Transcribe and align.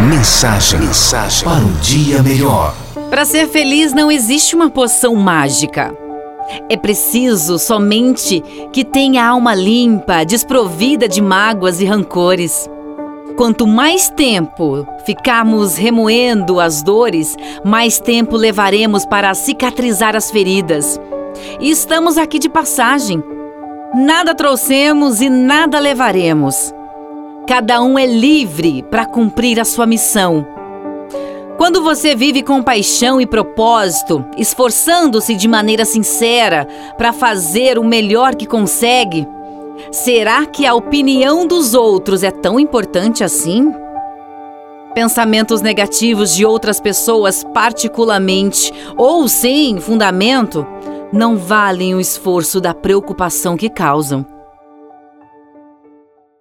Mensagem, 0.00 0.78
mensagem 0.80 1.42
para 1.42 1.64
um 1.64 1.72
dia 1.80 2.22
melhor. 2.22 2.76
Para 3.08 3.24
ser 3.24 3.48
feliz 3.48 3.94
não 3.94 4.12
existe 4.12 4.54
uma 4.54 4.68
poção 4.68 5.14
mágica. 5.14 5.96
É 6.68 6.76
preciso 6.76 7.58
somente 7.58 8.42
que 8.74 8.84
tenha 8.84 9.24
a 9.24 9.28
alma 9.28 9.54
limpa, 9.54 10.22
desprovida 10.22 11.08
de 11.08 11.22
mágoas 11.22 11.80
e 11.80 11.86
rancores. 11.86 12.68
Quanto 13.38 13.66
mais 13.66 14.10
tempo 14.10 14.86
ficarmos 15.06 15.76
remoendo 15.76 16.60
as 16.60 16.82
dores, 16.82 17.34
mais 17.64 17.98
tempo 17.98 18.36
levaremos 18.36 19.06
para 19.06 19.32
cicatrizar 19.32 20.14
as 20.14 20.30
feridas. 20.30 21.00
E 21.58 21.70
estamos 21.70 22.18
aqui 22.18 22.38
de 22.38 22.50
passagem. 22.50 23.24
Nada 23.94 24.34
trouxemos 24.34 25.22
e 25.22 25.30
nada 25.30 25.78
levaremos. 25.78 26.75
Cada 27.46 27.80
um 27.80 27.96
é 27.96 28.04
livre 28.04 28.82
para 28.90 29.06
cumprir 29.06 29.60
a 29.60 29.64
sua 29.64 29.86
missão. 29.86 30.44
Quando 31.56 31.80
você 31.80 32.12
vive 32.14 32.42
com 32.42 32.60
paixão 32.60 33.20
e 33.20 33.26
propósito, 33.26 34.24
esforçando-se 34.36 35.36
de 35.36 35.46
maneira 35.46 35.84
sincera 35.84 36.66
para 36.98 37.12
fazer 37.12 37.78
o 37.78 37.84
melhor 37.84 38.34
que 38.34 38.46
consegue, 38.46 39.26
será 39.92 40.44
que 40.44 40.66
a 40.66 40.74
opinião 40.74 41.46
dos 41.46 41.72
outros 41.72 42.24
é 42.24 42.32
tão 42.32 42.58
importante 42.58 43.22
assim? 43.22 43.72
Pensamentos 44.92 45.62
negativos 45.62 46.34
de 46.34 46.44
outras 46.44 46.80
pessoas, 46.80 47.44
particularmente 47.54 48.72
ou 48.96 49.28
sem 49.28 49.78
fundamento, 49.78 50.66
não 51.12 51.36
valem 51.36 51.94
o 51.94 52.00
esforço 52.00 52.60
da 52.60 52.74
preocupação 52.74 53.56
que 53.56 53.70
causam. 53.70 54.35